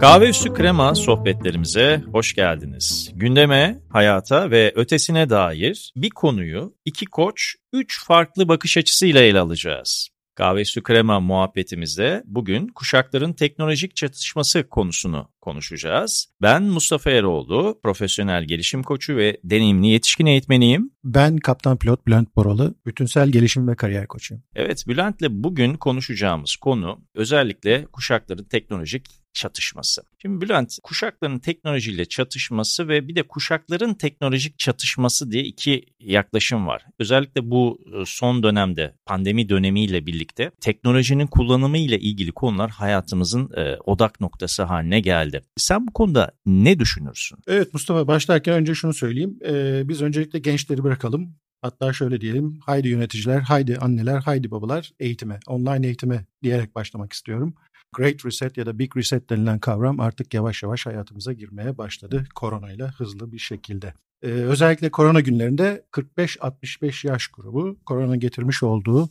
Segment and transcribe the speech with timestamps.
[0.00, 3.10] Kahve üstü krema sohbetlerimize hoş geldiniz.
[3.14, 10.08] Gündeme, hayata ve ötesine dair bir konuyu iki koç, üç farklı bakış açısıyla ele alacağız.
[10.34, 16.26] Kahve üstü krema muhabbetimizde bugün kuşakların teknolojik çatışması konusunu konuşacağız.
[16.42, 20.90] Ben Mustafa Eroğlu, profesyonel gelişim koçu ve deneyimli yetişkin eğitmeniyim.
[21.04, 24.42] Ben kaptan pilot Bülent Boralı, bütünsel gelişim ve kariyer koçuyum.
[24.54, 30.02] Evet, Bülent'le bugün konuşacağımız konu özellikle kuşakların teknolojik çatışması.
[30.22, 36.86] Şimdi Bülent, kuşakların teknolojiyle çatışması ve bir de kuşakların teknolojik çatışması diye iki yaklaşım var.
[36.98, 43.76] Özellikle bu e, son dönemde pandemi dönemiyle birlikte teknolojinin kullanımı ile ilgili konular hayatımızın e,
[43.76, 45.42] odak noktası haline geldi.
[45.56, 47.38] Sen bu konuda ne düşünürsün?
[47.46, 49.38] Evet Mustafa başlarken önce şunu söyleyeyim.
[49.46, 51.34] Ee, biz öncelikle gençleri bırakalım.
[51.62, 57.54] Hatta şöyle diyelim, haydi yöneticiler, haydi anneler, haydi babalar eğitime, online eğitime diyerek başlamak istiyorum.
[57.92, 62.92] Great Reset ya da Big Reset denilen kavram artık yavaş yavaş hayatımıza girmeye başladı koronayla
[62.92, 63.94] hızlı bir şekilde.
[64.22, 69.10] Ee, özellikle korona günlerinde 45-65 yaş grubu korona getirmiş olduğu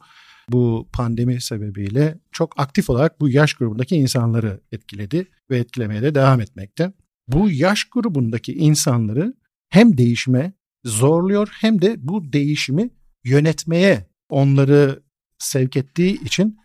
[0.50, 6.42] bu pandemi sebebiyle çok aktif olarak bu yaş grubundaki insanları etkiledi ve etkilemeye de devam
[6.42, 6.94] etmekte.
[7.28, 9.34] Bu yaş grubundaki insanları
[9.70, 12.90] hem değişime zorluyor hem de bu değişimi
[13.24, 15.04] yönetmeye onları
[15.38, 16.60] sevk ettiği için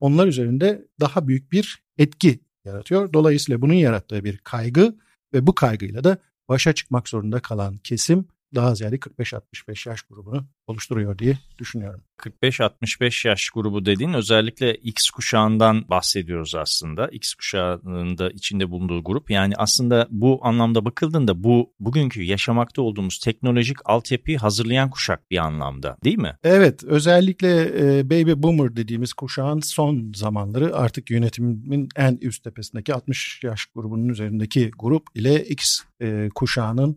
[0.00, 3.12] onlar üzerinde daha büyük bir etki yaratıyor.
[3.12, 4.96] Dolayısıyla bunun yarattığı bir kaygı
[5.34, 6.18] ve bu kaygıyla da
[6.48, 12.02] başa çıkmak zorunda kalan kesim daha ziyade 45-65 yaş grubunu oluşturuyor diye düşünüyorum.
[12.18, 17.08] 45-65 yaş grubu dediğin özellikle X kuşağından bahsediyoruz aslında.
[17.08, 19.30] X kuşağının da içinde bulunduğu grup.
[19.30, 25.96] Yani aslında bu anlamda bakıldığında bu bugünkü yaşamakta olduğumuz teknolojik altyapıyı hazırlayan kuşak bir anlamda
[26.04, 26.36] değil mi?
[26.44, 27.62] Evet özellikle
[27.98, 34.08] e, baby boomer dediğimiz kuşağın son zamanları artık yönetimin en üst tepesindeki 60 yaş grubunun
[34.08, 36.96] üzerindeki grup ile X e, kuşağının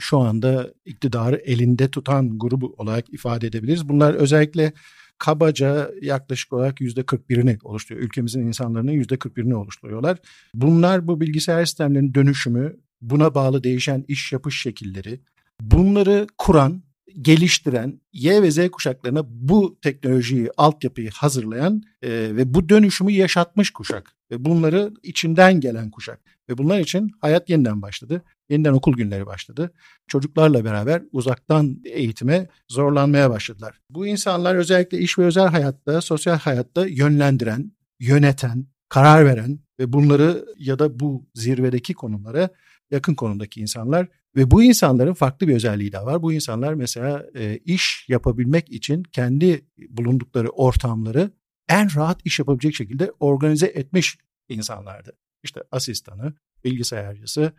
[0.00, 3.88] şu anda iktidarı elinde tutan grubu olarak ifade edebiliriz.
[3.88, 4.72] Bunlar özellikle
[5.18, 8.06] kabaca yaklaşık olarak %41'ini oluşturuyor.
[8.06, 10.18] Ülkemizin insanlarının %41'ini oluşturuyorlar.
[10.54, 15.20] Bunlar bu bilgisayar sistemlerinin dönüşümü, buna bağlı değişen iş yapış şekilleri,
[15.60, 16.82] bunları kuran,
[17.22, 24.12] geliştiren Y ve Z kuşaklarına bu teknolojiyi, altyapıyı hazırlayan e, ve bu dönüşümü yaşatmış kuşak
[24.30, 28.22] ve bunları içinden gelen kuşak ve bunlar için hayat yeniden başladı.
[28.48, 29.72] Yeniden okul günleri başladı.
[30.06, 33.80] Çocuklarla beraber uzaktan eğitime zorlanmaya başladılar.
[33.90, 40.46] Bu insanlar özellikle iş ve özel hayatta, sosyal hayatta yönlendiren, yöneten, karar veren ve bunları
[40.58, 42.48] ya da bu zirvedeki konumlara
[42.90, 46.22] yakın konumdaki insanlar ve bu insanların farklı bir özelliği de var.
[46.22, 51.30] Bu insanlar mesela e, iş yapabilmek için kendi bulundukları ortamları
[51.68, 54.18] en rahat iş yapabilecek şekilde organize etmiş
[54.48, 55.16] insanlardı.
[55.42, 56.34] İşte asistanı,
[56.64, 57.52] bilgisayarcısı,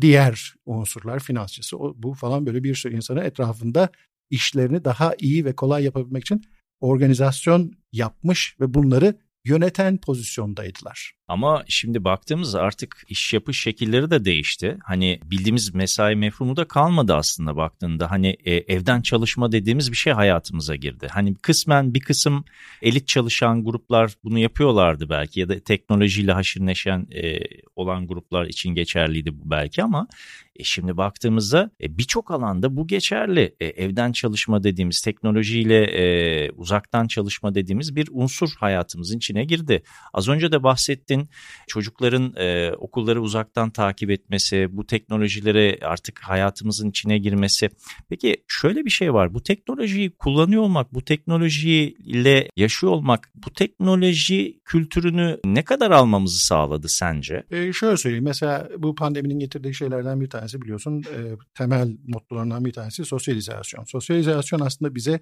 [0.00, 3.88] diğer unsurlar, finansçısı, o, bu falan böyle bir sürü insanın etrafında
[4.30, 6.42] işlerini daha iyi ve kolay yapabilmek için
[6.80, 11.12] organizasyon yapmış ve bunları yöneten pozisyondaydılar.
[11.28, 14.78] Ama şimdi baktığımızda artık iş yapış şekilleri de değişti.
[14.84, 18.10] Hani bildiğimiz mesai mefhumu da kalmadı aslında baktığında.
[18.10, 21.08] Hani e, evden çalışma dediğimiz bir şey hayatımıza girdi.
[21.10, 22.44] Hani kısmen bir kısım
[22.82, 27.38] elit çalışan gruplar bunu yapıyorlardı belki ya da teknolojiyle haşır neşen e,
[27.76, 30.08] olan gruplar için geçerliydi bu belki ama
[30.56, 33.54] e, şimdi baktığımızda e, birçok alanda bu geçerli.
[33.60, 39.82] E, evden çalışma dediğimiz teknolojiyle e, uzaktan çalışma dediğimiz bir unsur hayatımızın içine girdi.
[40.12, 41.28] Az önce de bahsettin
[41.66, 47.68] çocukların e, okulları uzaktan takip etmesi, bu teknolojilere artık hayatımızın içine girmesi.
[48.08, 49.34] Peki şöyle bir şey var.
[49.34, 56.88] Bu teknolojiyi kullanıyor olmak, bu teknolojiyle yaşıyor olmak, bu teknoloji kültürünü ne kadar almamızı sağladı
[56.88, 57.42] sence?
[57.50, 58.24] E şöyle söyleyeyim.
[58.24, 63.84] Mesela bu pandeminin getirdiği şeylerden bir tanesi biliyorsun e, temel mottolarından bir tanesi sosyalizasyon.
[63.84, 65.20] Sosyalizasyon aslında bize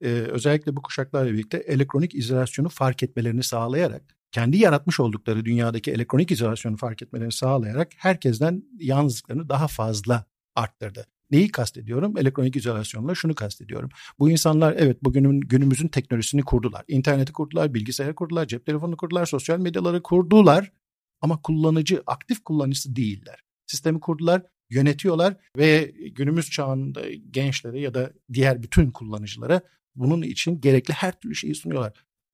[0.00, 4.02] e, özellikle bu kuşaklarla birlikte elektronik izolasyonu fark etmelerini sağlayarak
[4.32, 10.24] kendi yaratmış oldukları dünyadaki elektronik izolasyonu fark etmelerini sağlayarak herkesten yalnızlıklarını daha fazla
[10.54, 11.06] arttırdı.
[11.30, 12.18] Neyi kastediyorum?
[12.18, 13.90] Elektronik izolasyonla şunu kastediyorum.
[14.18, 16.84] Bu insanlar evet bugünün günümüzün teknolojisini kurdular.
[16.88, 20.72] İnterneti kurdular, bilgisayarı kurdular, cep telefonu kurdular, sosyal medyaları kurdular.
[21.20, 23.40] Ama kullanıcı, aktif kullanıcısı değiller.
[23.66, 27.00] Sistemi kurdular, yönetiyorlar ve günümüz çağında
[27.30, 29.60] gençlere ya da diğer bütün kullanıcılara
[29.94, 31.92] bunun için gerekli her türlü şeyi sunuyorlar.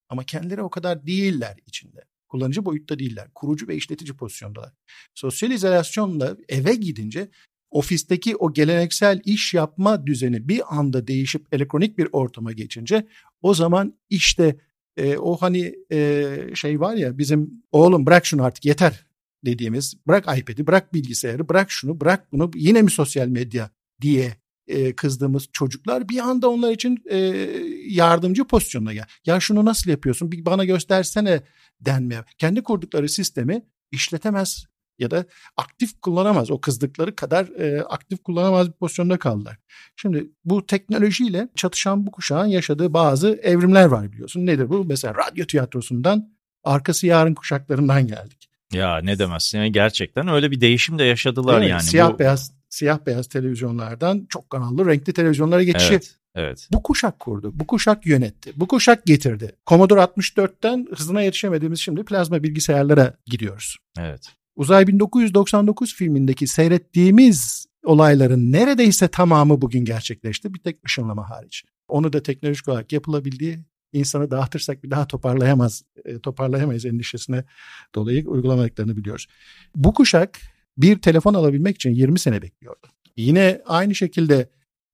[0.09, 2.05] Ama kendileri o kadar değiller içinde.
[2.29, 3.29] Kullanıcı boyutta değiller.
[3.35, 4.73] Kurucu ve işletici pozisyondalar.
[5.15, 7.29] Sosyal izolasyonla eve gidince
[7.71, 13.06] ofisteki o geleneksel iş yapma düzeni bir anda değişip elektronik bir ortama geçince
[13.43, 14.56] o zaman işte
[14.97, 19.06] e, o hani e, şey var ya bizim oğlum bırak şunu artık yeter
[19.44, 24.37] dediğimiz bırak iPad'i, bırak bilgisayarı, bırak şunu, bırak bunu yine mi sosyal medya diye
[24.69, 27.17] e, kızdığımız çocuklar bir anda onlar için e,
[27.88, 29.05] yardımcı pozisyonuna gel.
[29.27, 30.33] Ya şunu nasıl yapıyorsun?
[30.33, 31.43] Bir bana göstersene
[31.81, 32.25] denmeye.
[32.38, 33.62] Kendi kurdukları sistemi
[33.93, 34.67] işletemez
[34.99, 35.25] ya da
[35.56, 36.50] aktif kullanamaz.
[36.50, 39.59] O kızdıkları kadar e, aktif kullanamaz bir pozisyonda kaldılar.
[39.97, 44.47] Şimdi bu teknolojiyle çatışan bu kuşağın yaşadığı bazı evrimler var biliyorsun.
[44.47, 44.85] Nedir bu?
[44.85, 46.33] Mesela radyo tiyatrosundan
[46.65, 48.49] arkası yarın kuşaklarından geldik.
[48.73, 51.83] Ya ne demezsin yani gerçekten öyle bir değişim de yaşadılar yani.
[51.83, 52.19] Siyah bu...
[52.19, 56.69] beyaz siyah beyaz televizyonlardan çok kanallı renkli televizyonlara geçişi Evet, evet.
[56.73, 57.53] bu kuşak kurdu.
[57.55, 58.53] Bu kuşak yönetti.
[58.57, 59.53] Bu kuşak getirdi.
[59.67, 63.77] Commodore 64'ten hızına yetişemediğimiz şimdi plazma bilgisayarlara gidiyoruz.
[63.99, 64.33] Evet.
[64.57, 70.55] Uzay 1999 filmindeki seyrettiğimiz olayların neredeyse tamamı bugün gerçekleşti.
[70.55, 71.65] Bir tek ışınlama hariç.
[71.89, 73.59] Onu da teknolojik olarak yapılabildiği
[73.93, 77.44] insanı dağıtırsak bir daha toparlayamaz, e, toparlayamayız endişesine
[77.94, 79.27] dolayı uygulamadıklarını biliyoruz.
[79.75, 80.38] Bu kuşak
[80.79, 82.87] bir telefon alabilmek için 20 sene bekliyordu.
[83.17, 84.50] Yine aynı şekilde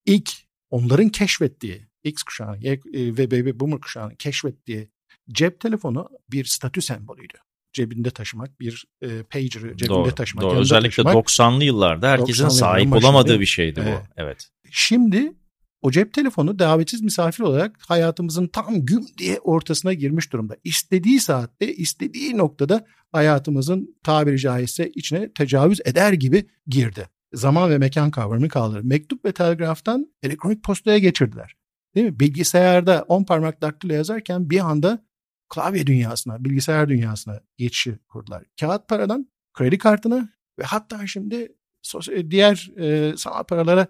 [0.07, 0.31] ilk
[0.71, 4.89] onların keşfettiği X kuşağı e, ve Baby Boomer kuşağının keşfettiği
[5.33, 7.39] cep telefonu bir statü sembolüydü.
[7.73, 10.45] Cebinde taşımak, bir e, pager'ı cebinde doğru, taşımak.
[10.45, 10.59] Doğru.
[10.59, 11.27] Özellikle taşımak.
[11.27, 13.99] 90'lı yıllarda herkesin 90'lı sahip olamadığı bir şeydi Evet.
[14.03, 14.23] bu.
[14.23, 14.49] Evet.
[14.71, 15.33] Şimdi
[15.83, 20.57] o cep telefonu davetsiz misafir olarak hayatımızın tam güm diye ortasına girmiş durumda.
[20.65, 27.09] İstediği saatte, istediği noktada hayatımızın tabiri caizse içine tecavüz eder gibi girdi.
[27.33, 28.85] Zaman ve mekan kavramını kaldırdı.
[28.85, 31.57] Mektup ve telgraftan elektronik postaya geçirdiler.
[31.95, 32.21] Değil mi?
[32.21, 35.05] Bilgisayarda 10 parmak daktilo yazarken bir anda
[35.49, 38.43] klavye dünyasına, bilgisayar dünyasına geçişi kurdular.
[38.61, 41.53] Kağıt paradan kredi kartına ve hatta şimdi
[42.31, 43.87] diğer e, sanal paralara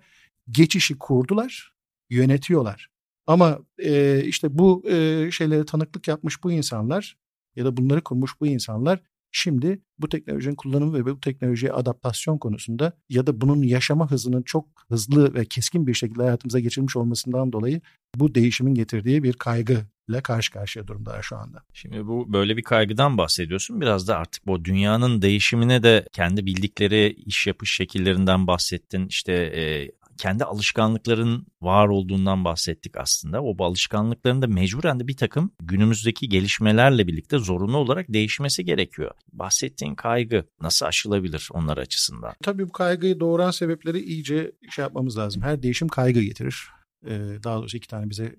[0.50, 1.71] geçişi kurdular,
[2.12, 2.88] yönetiyorlar.
[3.26, 7.16] Ama e, işte bu e, şeylere tanıklık yapmış bu insanlar
[7.56, 9.00] ya da bunları kurmuş bu insanlar
[9.32, 14.66] şimdi bu teknolojinin kullanımı ve bu teknolojiye adaptasyon konusunda ya da bunun yaşama hızının çok
[14.88, 17.80] hızlı ve keskin bir şekilde hayatımıza geçirilmiş olmasından dolayı
[18.16, 21.62] bu değişimin getirdiği bir kaygıyla karşı karşıya durumdalar şu anda.
[21.72, 23.80] Şimdi bu böyle bir kaygıdan bahsediyorsun.
[23.80, 29.06] Biraz da artık bu dünyanın değişimine de kendi bildikleri iş yapış şekillerinden bahsettin.
[29.06, 33.42] İşte e, kendi alışkanlıkların var olduğundan bahsettik aslında.
[33.42, 39.10] O alışkanlıkların da mecburen de bir takım günümüzdeki gelişmelerle birlikte zorunlu olarak değişmesi gerekiyor.
[39.32, 42.32] Bahsettiğin kaygı nasıl aşılabilir onlar açısından?
[42.42, 45.42] Tabii bu kaygıyı doğuran sebepleri iyice şey yapmamız lazım.
[45.42, 46.68] Her değişim kaygı getirir.
[47.06, 48.36] Ee, daha doğrusu iki tane bize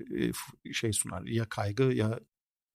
[0.66, 1.24] e, şey sunar.
[1.25, 2.20] Ya kaygı ya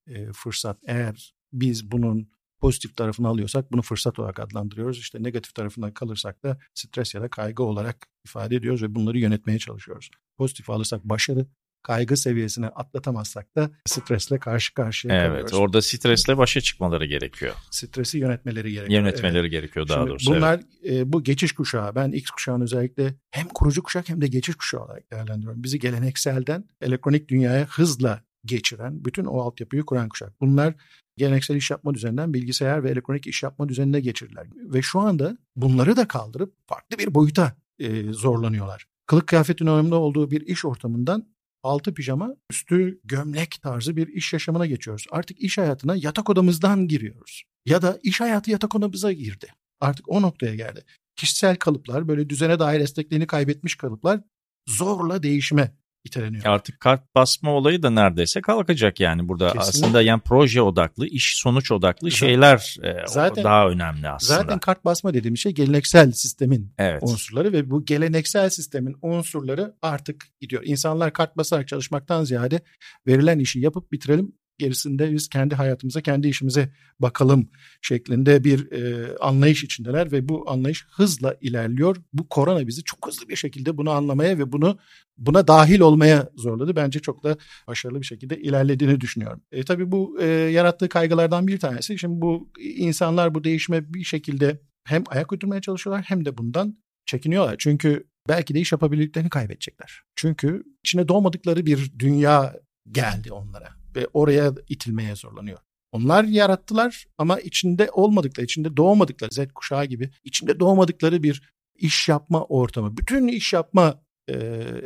[0.06, 0.78] e, fırsat.
[0.86, 2.28] Eğer biz bunun
[2.60, 4.98] pozitif tarafını alıyorsak bunu fırsat olarak adlandırıyoruz.
[4.98, 9.58] İşte negatif tarafına kalırsak da stres ya da kaygı olarak ifade ediyoruz ve bunları yönetmeye
[9.58, 10.10] çalışıyoruz.
[10.36, 11.46] Pozitif alırsak başarı,
[11.82, 15.54] kaygı seviyesini atlatamazsak da stresle karşı karşıya Evet kalıyoruz.
[15.54, 17.54] orada stresle başa çıkmaları gerekiyor.
[17.70, 19.00] Stresi yönetmeleri gerekiyor.
[19.00, 19.50] Yönetmeleri Evet.
[19.50, 20.32] gerekiyor daha Şimdi doğrusu.
[20.32, 20.42] evet.
[20.42, 20.60] Bunlar
[21.00, 21.94] e, bu geçiş kuşağı.
[21.94, 25.62] Ben X kuşağını özellikle hem kurucu kuşak hem de geçiş kuşağı olarak değerlendiriyorum.
[25.62, 30.40] Bizi gelenekselden elektronik dünyaya hızla geçiren, bütün o altyapıyı kuran kuşak.
[30.40, 30.74] Bunlar
[31.18, 34.46] geleneksel iş yapma düzeninden bilgisayar ve elektronik iş yapma düzenine geçirdiler.
[34.54, 38.86] Ve şu anda bunları da kaldırıp farklı bir boyuta e, zorlanıyorlar.
[39.06, 41.26] Kılık kıyafetin önemli olduğu bir iş ortamından
[41.62, 45.06] altı pijama, üstü gömlek tarzı bir iş yaşamına geçiyoruz.
[45.10, 47.44] Artık iş hayatına yatak odamızdan giriyoruz.
[47.66, 49.46] Ya da iş hayatı yatak odamıza girdi.
[49.80, 50.84] Artık o noktaya geldi.
[51.16, 54.20] Kişisel kalıplar, böyle düzene dair esnekliğini kaybetmiş kalıplar
[54.68, 55.72] zorla değişime
[56.08, 56.44] iteleniyor.
[56.44, 59.68] Artık kart basma olayı da neredeyse kalkacak yani burada Kesinlikle.
[59.68, 64.40] aslında yani proje odaklı, iş sonuç odaklı Zaten- şeyler e, zaten- daha önemli aslında.
[64.40, 67.02] Zaten kart basma dediğimiz şey geleneksel sistemin evet.
[67.02, 70.62] unsurları ve bu geleneksel sistemin unsurları artık gidiyor.
[70.64, 72.60] İnsanlar kart basarak çalışmaktan ziyade
[73.06, 77.50] verilen işi yapıp bitirelim gerisinde biz kendi hayatımıza, kendi işimize bakalım
[77.82, 81.96] şeklinde bir e, anlayış içindeler ve bu anlayış hızla ilerliyor.
[82.12, 84.78] Bu korona bizi çok hızlı bir şekilde bunu anlamaya ve bunu
[85.18, 86.76] buna dahil olmaya zorladı.
[86.76, 87.36] Bence çok da
[87.68, 89.40] başarılı bir şekilde ilerlediğini düşünüyorum.
[89.52, 91.98] E, tabii bu e, yarattığı kaygılardan bir tanesi.
[91.98, 97.56] Şimdi bu insanlar bu değişime bir şekilde hem ayak uydurmaya çalışıyorlar hem de bundan çekiniyorlar.
[97.58, 100.02] Çünkü belki de iş yapabildiklerini kaybedecekler.
[100.16, 102.54] Çünkü içine doğmadıkları bir dünya
[102.90, 105.58] geldi onlara ve oraya itilmeye zorlanıyor.
[105.92, 112.44] Onlar yarattılar ama içinde olmadıkları, içinde doğmadıkları Z kuşağı gibi içinde doğmadıkları bir iş yapma
[112.44, 114.34] ortamı, bütün iş yapma e,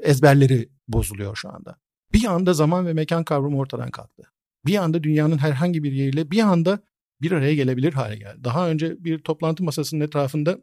[0.03, 1.79] ezberleri bozuluyor şu anda.
[2.13, 4.23] Bir anda zaman ve mekan kavramı ortadan kalktı.
[4.67, 6.79] Bir anda dünyanın herhangi bir yeriyle bir anda
[7.23, 8.45] bir araya gelebilir hale geldi.
[8.45, 10.59] Daha önce bir toplantı masasının etrafında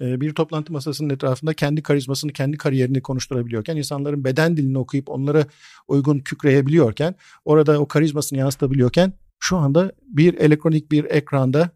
[0.00, 5.46] bir toplantı masasının etrafında kendi karizmasını, kendi kariyerini konuşturabiliyorken, insanların beden dilini okuyup onlara
[5.88, 11.70] uygun kükreyebiliyorken, orada o karizmasını yansıtabiliyorken şu anda bir elektronik bir ekranda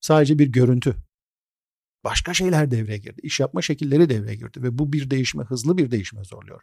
[0.00, 0.96] sadece bir görüntü.
[2.04, 3.20] Başka şeyler devreye girdi.
[3.22, 6.62] İş yapma şekilleri devreye girdi ve bu bir değişime, hızlı bir değişime zorluyor.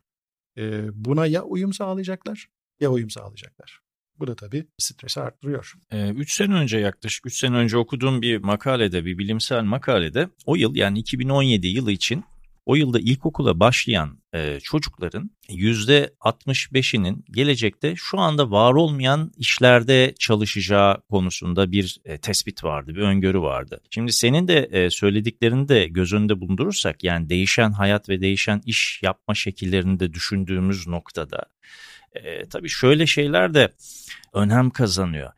[0.58, 2.50] Ee, buna ya uyum sağlayacaklar
[2.80, 3.82] ya uyum sağlayacaklar.
[4.22, 5.74] Bu da tabii stresi arttırıyor.
[5.92, 10.56] 3 ee, sene önce yaklaşık 3 sene önce okuduğum bir makalede, bir bilimsel makalede o
[10.56, 12.24] yıl yani 2017 yılı için
[12.66, 21.72] o yılda ilkokula başlayan e, çocukların %65'inin gelecekte şu anda var olmayan işlerde çalışacağı konusunda
[21.72, 23.82] bir e, tespit vardı, bir öngörü vardı.
[23.90, 29.00] Şimdi senin de e, söylediklerini de göz önünde bulundurursak yani değişen hayat ve değişen iş
[29.04, 31.46] yapma şekillerini de düşündüğümüz noktada
[32.14, 33.70] e, tabii şöyle şeyler de
[34.34, 35.32] önem kazanıyor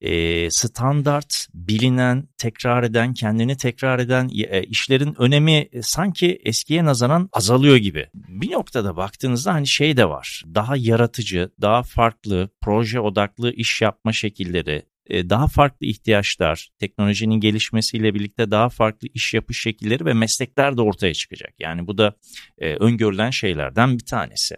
[0.00, 7.28] e, standart, bilinen, tekrar eden, kendini tekrar eden e, işlerin önemi e, sanki eskiye nazaran
[7.32, 8.08] azalıyor gibi.
[8.14, 10.44] Bir noktada baktığınızda hani şey de var.
[10.54, 18.50] Daha yaratıcı, daha farklı, proje odaklı iş yapma şekilleri, daha farklı ihtiyaçlar, teknolojinin gelişmesiyle birlikte
[18.50, 21.54] daha farklı iş yapış şekilleri ve meslekler de ortaya çıkacak.
[21.58, 22.14] Yani bu da
[22.58, 24.56] e, öngörülen şeylerden bir tanesi.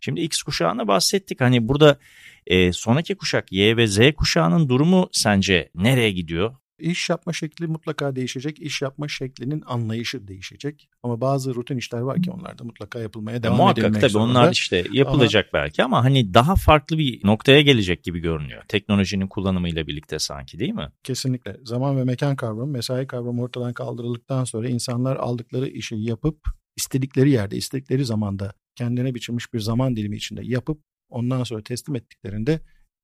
[0.00, 1.40] Şimdi X kuşağına bahsettik.
[1.40, 1.98] Hani burada
[2.46, 6.56] e, sonraki kuşak Y ve Z kuşağının durumu sence nereye gidiyor?
[6.82, 8.60] İş yapma şekli mutlaka değişecek.
[8.60, 10.88] İş yapma şeklinin anlayışı değişecek.
[11.02, 14.30] Ama bazı rutin işler var ki onlar da mutlaka yapılmaya devam e, muhakkak tabii zorunda.
[14.30, 18.62] onlar işte yapılacak ama, belki ama hani daha farklı bir noktaya gelecek gibi görünüyor.
[18.68, 20.88] Teknolojinin kullanımıyla birlikte sanki değil mi?
[21.02, 21.56] Kesinlikle.
[21.64, 26.38] Zaman ve mekan kavramı, mesai kavramı ortadan kaldırıldıktan sonra insanlar aldıkları işi yapıp
[26.76, 32.60] istedikleri yerde, istedikleri zamanda kendine biçilmiş bir zaman dilimi içinde yapıp ondan sonra teslim ettiklerinde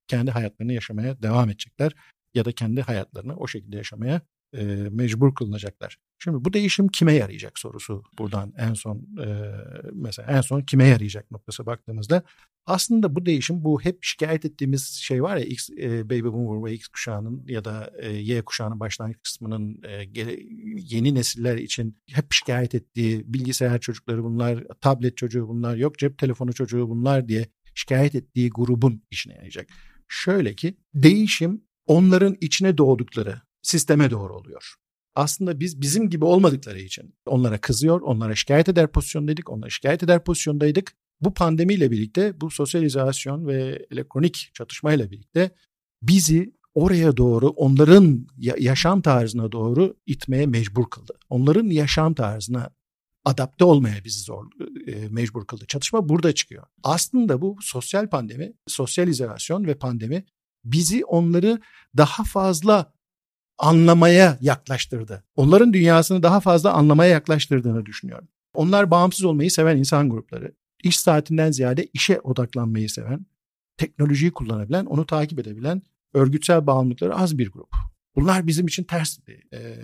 [0.09, 1.93] kendi hayatlarını yaşamaya devam edecekler
[2.35, 4.21] ya da kendi hayatlarını o şekilde yaşamaya
[4.55, 5.99] e, mecbur kılınacaklar.
[6.19, 9.53] Şimdi bu değişim kime yarayacak sorusu buradan en son e,
[9.93, 12.23] mesela en son kime yarayacak noktası baktığımızda
[12.67, 16.75] aslında bu değişim bu hep şikayet ettiğimiz şey var ya X e, Baby Boomer ve
[16.75, 20.05] X kuşağının ya da e, Y kuşağının başlangıç kısmının e,
[20.77, 26.53] yeni nesiller için hep şikayet ettiği bilgisayar çocukları bunlar, tablet çocuğu bunlar, yok cep telefonu
[26.53, 29.69] çocuğu bunlar diye şikayet ettiği grubun işine yarayacak.
[30.09, 34.75] Şöyle ki değişim onların içine doğdukları sisteme doğru oluyor.
[35.15, 40.25] Aslında biz bizim gibi olmadıkları için onlara kızıyor, onlara şikayet eder pozisyondaydık, onlara şikayet eder
[40.25, 40.93] pozisyondaydık.
[41.21, 45.51] Bu pandemiyle birlikte, bu sosyalizasyon ve elektronik çatışmayla birlikte
[46.03, 48.27] bizi oraya doğru, onların
[48.59, 51.19] yaşam tarzına doğru itmeye mecbur kıldı.
[51.31, 52.71] Onların yaşam tarzına
[53.25, 54.47] adapte olmaya bizi zor
[54.87, 55.65] e, mecbur kıldı.
[55.69, 56.65] Çatışma burada çıkıyor.
[56.83, 60.25] Aslında bu sosyal pandemi, sosyal izolasyon ve pandemi
[60.65, 61.61] bizi onları
[61.97, 62.93] daha fazla
[63.59, 65.25] anlamaya yaklaştırdı.
[65.37, 68.29] Onların dünyasını daha fazla anlamaya yaklaştırdığını düşünüyorum.
[68.55, 70.55] Onlar bağımsız olmayı seven insan grupları.
[70.85, 73.27] İş saatinden ziyade işe odaklanmayı seven,
[73.77, 75.83] teknolojiyi kullanabilen, onu takip edebilen,
[76.15, 77.69] örgütsel bağımlılıkları az bir grup.
[78.17, 79.19] Bunlar bizim için ters,
[79.53, 79.77] e,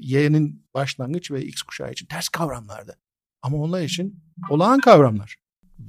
[0.00, 2.96] Y'nin başlangıç ve X kuşağı için ters kavramlardı.
[3.42, 5.36] Ama onlar için olağan kavramlar.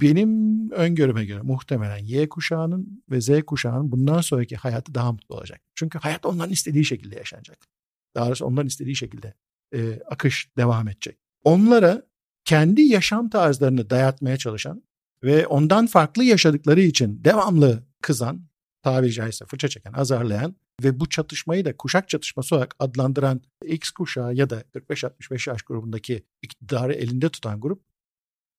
[0.00, 5.60] Benim öngörüme göre muhtemelen Y kuşağının ve Z kuşağının bundan sonraki hayatı daha mutlu olacak.
[5.74, 7.58] Çünkü hayat onların istediği şekilde yaşanacak.
[8.14, 9.34] Daha doğrusu onların istediği şekilde
[9.74, 11.18] e, akış devam edecek.
[11.44, 12.02] Onlara
[12.44, 14.82] kendi yaşam tarzlarını dayatmaya çalışan
[15.22, 18.46] ve ondan farklı yaşadıkları için devamlı kızan,
[18.82, 24.34] tabiri caizse fırça çeken, azarlayan ve bu çatışmayı da kuşak çatışması olarak adlandıran X kuşağı
[24.34, 27.91] ya da 45-65 yaş grubundaki iktidarı elinde tutan grup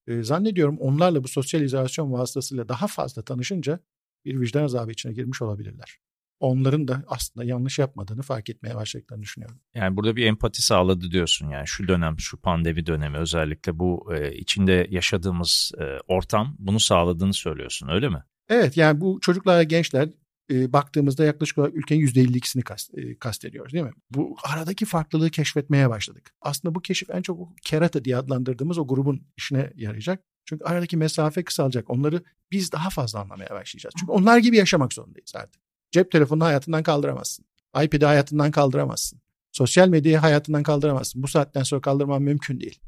[0.06, 3.80] e, zannediyorum onlarla bu sosyal izolasyon vasıtasıyla daha fazla tanışınca
[4.24, 5.98] bir vicdan azabı içine girmiş olabilirler.
[6.40, 9.60] Onların da aslında yanlış yapmadığını fark etmeye başladıklarını düşünüyorum.
[9.74, 14.34] Yani burada bir empati sağladı diyorsun yani şu dönem, şu pandemi dönemi özellikle bu e,
[14.34, 18.24] içinde yaşadığımız e, ortam bunu sağladığını söylüyorsun öyle mi?
[18.48, 20.08] Evet yani bu çocuklar, gençler
[20.50, 23.92] e, baktığımızda yaklaşık olarak ülkenin %52'sini kast, e, kastediyoruz değil mi?
[24.10, 26.34] Bu aradaki farklılığı keşfetmeye başladık.
[26.40, 30.24] Aslında bu keşif en çok kerata diye adlandırdığımız o grubun işine yarayacak.
[30.44, 31.90] Çünkü aradaki mesafe kısalacak.
[31.90, 33.94] Onları biz daha fazla anlamaya başlayacağız.
[33.98, 35.62] Çünkü onlar gibi yaşamak zorundayız artık.
[35.90, 37.44] Cep telefonunu hayatından kaldıramazsın.
[37.82, 39.20] iPad'i hayatından kaldıramazsın.
[39.52, 41.22] Sosyal medyayı hayatından kaldıramazsın.
[41.22, 42.80] Bu saatten sonra kaldırman mümkün değil.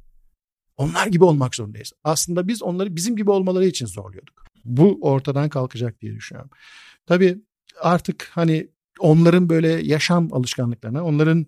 [0.76, 1.92] Onlar gibi olmak zorundayız.
[2.04, 4.46] Aslında biz onları bizim gibi olmaları için zorluyorduk.
[4.66, 6.50] Bu ortadan kalkacak diye düşünüyorum.
[7.06, 7.38] Tabii
[7.80, 8.68] artık hani
[9.00, 11.46] onların böyle yaşam alışkanlıklarına, onların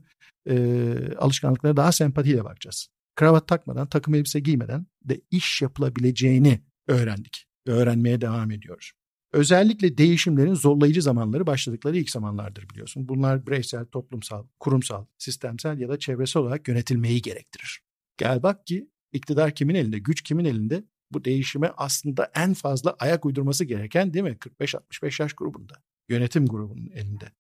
[0.51, 2.89] e, alışkanlıklarına daha sempatiyle bakacağız.
[3.17, 7.47] Kravat takmadan, takım elbise giymeden de iş yapılabileceğini öğrendik.
[7.67, 8.93] Öğrenmeye devam ediyoruz.
[9.33, 13.09] Özellikle değişimlerin zorlayıcı zamanları başladıkları ilk zamanlardır biliyorsun.
[13.09, 17.81] Bunlar bireysel, toplumsal, kurumsal, sistemsel ya da çevresel olarak yönetilmeyi gerektirir.
[18.17, 23.27] Gel bak ki iktidar kimin elinde, güç kimin elinde bu değişime aslında en fazla ayak
[23.27, 24.37] uydurması gereken değil mi?
[24.61, 25.75] 45-65 yaş grubunda.
[26.09, 27.33] Yönetim grubunun elinde.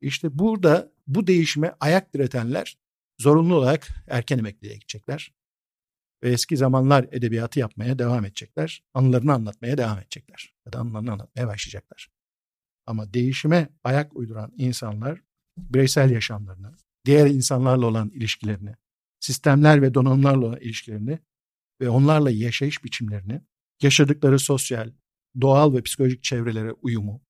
[0.00, 2.78] İşte burada bu değişime ayak diretenler
[3.18, 5.34] zorunlu olarak erken emekliliğe gidecekler.
[6.22, 8.84] Ve eski zamanlar edebiyatı yapmaya devam edecekler.
[8.94, 10.54] Anılarını anlatmaya devam edecekler.
[10.66, 12.08] Ya da anılarını anlatmaya başlayacaklar.
[12.86, 15.20] Ama değişime ayak uyduran insanlar
[15.56, 18.74] bireysel yaşamlarını, diğer insanlarla olan ilişkilerini,
[19.20, 21.18] sistemler ve donanımlarla olan ilişkilerini
[21.82, 23.40] ve onlarla yaşayış biçimlerini,
[23.82, 24.92] yaşadıkları sosyal,
[25.40, 27.22] doğal ve psikolojik çevrelere uyumu,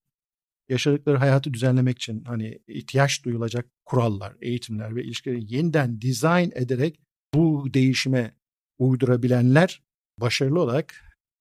[0.69, 6.99] yaşadıkları hayatı düzenlemek için hani ihtiyaç duyulacak kurallar, eğitimler ve ilişkileri yeniden dizayn ederek
[7.33, 8.35] bu değişime
[8.77, 9.83] uydurabilenler
[10.19, 10.95] başarılı olarak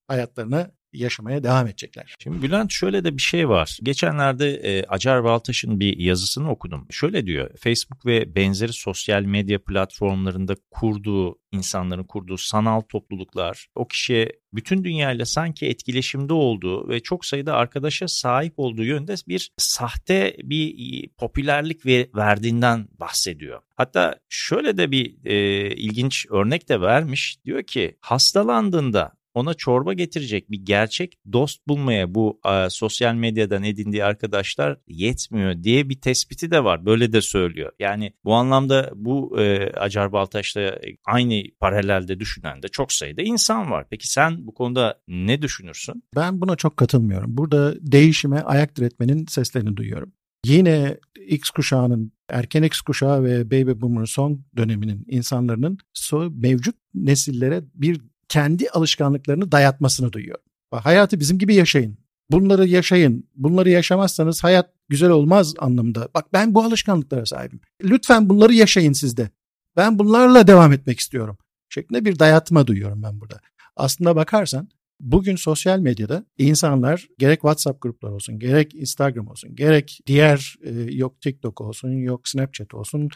[0.09, 2.15] hayatlarına yaşamaya devam edecekler.
[2.19, 3.79] Şimdi Bülent şöyle de bir şey var.
[3.83, 6.87] Geçenlerde e, Acar Baltaş'ın bir yazısını okudum.
[6.91, 7.51] Şöyle diyor.
[7.59, 15.25] Facebook ve benzeri sosyal medya platformlarında kurduğu, insanların kurduğu sanal topluluklar o kişiye bütün dünyayla
[15.25, 22.89] sanki etkileşimde olduğu ve çok sayıda arkadaşa sahip olduğu yönde bir sahte bir popülerlik verdiğinden
[23.01, 23.61] bahsediyor.
[23.77, 27.37] Hatta şöyle de bir e, ilginç örnek de vermiş.
[27.45, 34.05] Diyor ki hastalandığında ona çorba getirecek bir gerçek dost bulmaya bu e, sosyal medyadan edindiği
[34.05, 36.87] arkadaşlar yetmiyor diye bir tespiti de var.
[36.87, 37.73] Böyle de söylüyor.
[37.79, 43.87] Yani bu anlamda bu e, Acar Baltaş'la aynı paralelde düşünen de çok sayıda insan var.
[43.91, 46.03] Peki sen bu konuda ne düşünürsün?
[46.17, 47.37] Ben buna çok katılmıyorum.
[47.37, 50.13] Burada değişime ayak diretmenin seslerini duyuyorum.
[50.47, 50.97] Yine
[51.27, 58.01] X kuşağının erken X kuşağı ve Baby Boomer son döneminin insanların so mevcut nesillere bir
[58.33, 60.45] kendi alışkanlıklarını dayatmasını duyuyorum.
[60.71, 61.99] Hayatı bizim gibi yaşayın.
[62.31, 63.29] Bunları yaşayın.
[63.35, 66.09] Bunları yaşamazsanız hayat güzel olmaz anlamında.
[66.15, 67.61] Bak ben bu alışkanlıklara sahibim.
[67.83, 69.31] Lütfen bunları yaşayın sizde.
[69.77, 71.39] Ben bunlarla devam etmek istiyorum.
[71.69, 73.41] Şeklinde bir dayatma duyuyorum ben burada.
[73.77, 74.69] Aslında bakarsan
[75.03, 81.21] Bugün sosyal medyada insanlar gerek WhatsApp grupları olsun, gerek Instagram olsun, gerek diğer e, yok
[81.21, 83.09] TikTok olsun, yok Snapchat olsun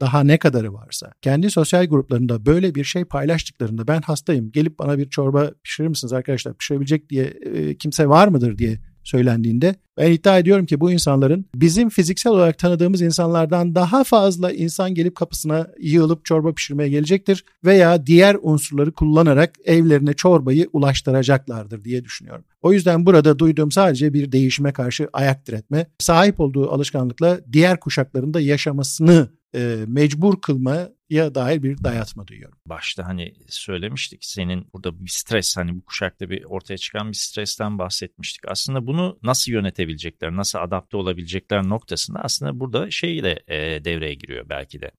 [0.00, 4.98] daha ne kadarı varsa kendi sosyal gruplarında böyle bir şey paylaştıklarında ben hastayım gelip bana
[4.98, 10.38] bir çorba pişirir misiniz arkadaşlar pişirebilecek diye e, kimse var mıdır diye söylendiğinde ben iddia
[10.38, 16.24] ediyorum ki bu insanların bizim fiziksel olarak tanıdığımız insanlardan daha fazla insan gelip kapısına yığılıp
[16.24, 22.44] çorba pişirmeye gelecektir veya diğer unsurları kullanarak evlerine çorbayı ulaştıracaklardır diye düşünüyorum.
[22.62, 28.34] O yüzden burada duyduğum sadece bir değişime karşı ayak diretme, sahip olduğu alışkanlıkla diğer kuşakların
[28.34, 32.58] da yaşamasını e, mecbur kılmaya dair bir dayatma duyuyorum.
[32.66, 37.78] Başta hani söylemiştik senin burada bir stres hani bu kuşakta bir ortaya çıkan bir stresten
[37.78, 38.48] bahsetmiştik.
[38.48, 44.48] Aslında bunu nasıl yönetebilecekler, nasıl adapte olabilecekler noktasında aslında burada şey de e, devreye giriyor
[44.48, 44.90] belki de.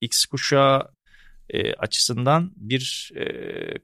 [0.00, 0.90] X kuşağı
[1.48, 3.24] e, açısından bir e,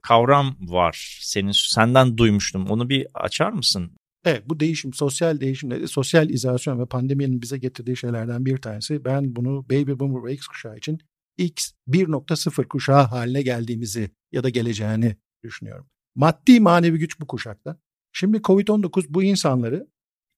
[0.03, 1.19] kavram var.
[1.23, 2.67] Senin senden duymuştum.
[2.67, 3.96] Onu bir açar mısın?
[4.27, 9.05] Evet bu değişim, sosyal değişim, sosyal izolasyon ve pandeminin bize getirdiği şeylerden bir tanesi.
[9.05, 11.01] Ben bunu Baby Boomer ve X kuşağı için
[11.39, 15.87] X 1.0 kuşağı haline geldiğimizi ya da geleceğini düşünüyorum.
[16.15, 17.79] Maddi manevi güç bu kuşakta.
[18.13, 19.87] Şimdi Covid-19 bu insanları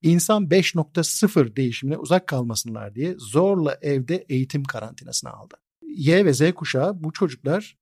[0.02, 5.54] insan 5.0 değişimine uzak kalmasınlar diye zorla evde eğitim karantinasına aldı.
[5.82, 7.77] Y ve Z kuşağı bu çocuklar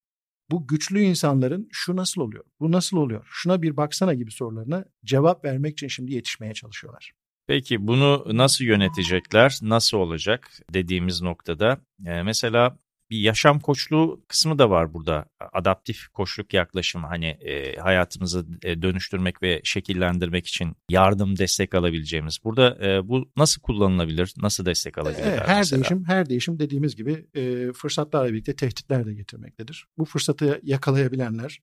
[0.51, 5.45] bu güçlü insanların şu nasıl oluyor, bu nasıl oluyor, şuna bir baksana gibi sorularına cevap
[5.45, 7.13] vermek için şimdi yetişmeye çalışıyorlar.
[7.47, 12.79] Peki bunu nasıl yönetecekler, nasıl olacak dediğimiz noktada e, mesela
[13.11, 15.27] bir yaşam koçluğu kısmı da var burada.
[15.53, 22.39] Adaptif koçluk yaklaşımı hani e, hayatımızı e, dönüştürmek ve şekillendirmek için yardım, destek alabileceğimiz.
[22.45, 24.35] Burada e, bu nasıl kullanılabilir?
[24.37, 25.27] Nasıl destek alabilir?
[25.27, 25.81] E, her mesela?
[25.81, 29.87] değişim, her değişim dediğimiz gibi e, fırsatlarla birlikte tehditler de getirmektedir.
[29.99, 31.61] Bu fırsatı yakalayabilenler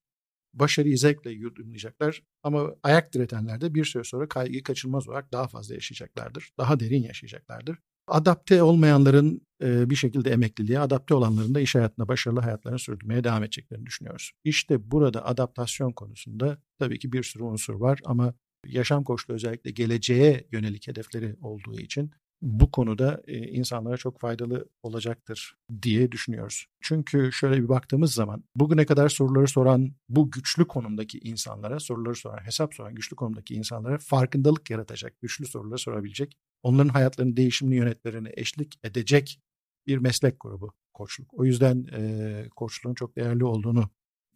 [0.53, 5.73] başarıyı zevkle yudumlayacaklar ama ayak diretenler de bir süre sonra kaygıyı kaçınılmaz olarak daha fazla
[5.73, 6.51] yaşayacaklardır.
[6.57, 7.77] Daha derin yaşayacaklardır.
[8.07, 13.43] Adapte olmayanların e, bir şekilde emekliliğe, adapte olanların da iş hayatında başarılı hayatlarını sürdürmeye devam
[13.43, 14.31] edeceklerini düşünüyoruz.
[14.43, 18.33] İşte burada adaptasyon konusunda tabii ki bir sürü unsur var ama
[18.67, 22.11] yaşam koçluğu özellikle geleceğe yönelik hedefleri olduğu için
[22.41, 26.65] bu konuda e, insanlara çok faydalı olacaktır diye düşünüyoruz.
[26.81, 32.45] Çünkü şöyle bir baktığımız zaman bugüne kadar soruları soran bu güçlü konumdaki insanlara, soruları soran,
[32.45, 38.79] hesap soran güçlü konumdaki insanlara farkındalık yaratacak, güçlü soruları sorabilecek, onların hayatlarının değişimini yönetlerine eşlik
[38.83, 39.39] edecek
[39.87, 41.33] bir meslek grubu koçluk.
[41.33, 43.89] O yüzden e, koçluğun çok değerli olduğunu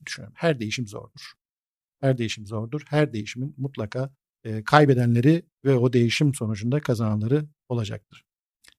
[0.06, 0.36] düşünüyorum.
[0.38, 1.34] Her değişim zordur.
[2.00, 2.82] Her değişim zordur.
[2.88, 4.13] Her değişimin mutlaka
[4.44, 8.26] e, kaybedenleri ve o değişim sonucunda kazananları olacaktır.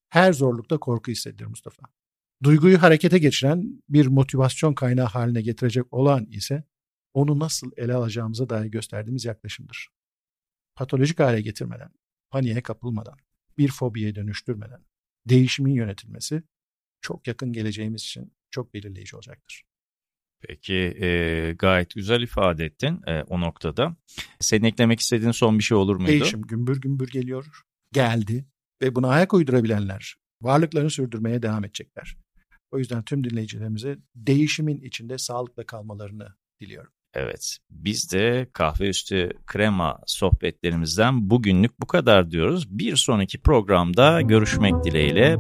[0.09, 1.83] Her zorlukta korku hissedilir Mustafa.
[2.43, 6.65] Duyguyu harekete geçiren bir motivasyon kaynağı haline getirecek olan ise
[7.15, 9.89] onu nasıl ele alacağımıza dair gösterdiğimiz yaklaşımdır.
[10.75, 11.91] Patolojik hale getirmeden,
[12.31, 13.19] paniğe kapılmadan,
[13.59, 14.85] bir fobiye dönüştürmeden,
[15.27, 16.43] değişimin yönetilmesi
[17.01, 19.65] çok yakın geleceğimiz için çok belirleyici olacaktır.
[20.41, 23.97] Peki e, gayet güzel ifade ettin e, o noktada.
[24.41, 26.11] Senin eklemek istediğin son bir şey olur muydu?
[26.11, 28.47] Değişim gümbür gümbür geliyor, geldi
[28.83, 32.17] ve buna ayak uydurabilenler varlıklarını sürdürmeye devam edecekler.
[32.71, 36.93] O yüzden tüm dinleyicilerimize değişimin içinde sağlıkla kalmalarını diliyorum.
[37.15, 42.79] Evet, biz de kahve üstü krema sohbetlerimizden bugünlük bu kadar diyoruz.
[42.79, 45.37] Bir sonraki programda görüşmek dileğiyle.